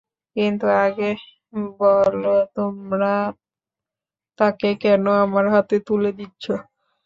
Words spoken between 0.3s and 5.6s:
কিন্তু আগে বল তোমরা তাকে কেন আমার